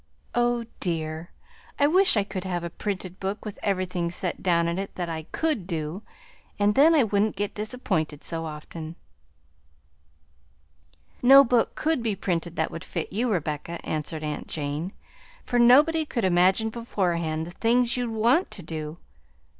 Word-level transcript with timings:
Oh 0.33 0.65
dear! 0.79 1.29
I 1.77 1.85
wish 1.85 2.17
I 2.17 2.23
could 2.23 2.43
have 2.43 2.63
a 2.63 2.71
printed 2.71 3.19
book 3.19 3.45
with 3.45 3.59
everything 3.61 4.09
set 4.09 4.41
down 4.41 4.67
in 4.67 4.79
it 4.79 4.95
that 4.95 5.09
I 5.09 5.27
COULD 5.31 5.67
do, 5.67 6.01
and 6.57 6.73
then 6.73 6.95
I 6.95 7.03
wouldn't 7.03 7.35
get 7.35 7.53
disappointed 7.53 8.23
so 8.23 8.45
often." 8.45 8.95
"No 11.21 11.43
book 11.43 11.75
could 11.75 12.01
be 12.01 12.15
printed 12.15 12.55
that 12.55 12.71
would 12.71 12.83
fit 12.83 13.13
you, 13.13 13.29
Rebecca," 13.29 13.79
answered 13.87 14.23
aunt 14.23 14.47
Jane, 14.47 14.91
"for 15.43 15.59
nobody 15.59 16.03
could 16.03 16.25
imagine 16.25 16.71
beforehand 16.71 17.45
the 17.45 17.51
things 17.51 17.95
you'd 17.95 18.09
want 18.09 18.49
to 18.49 18.63
do. 18.63 18.97